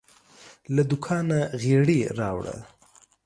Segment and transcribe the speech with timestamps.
[0.75, 2.55] له دوکانه غیړي راوړه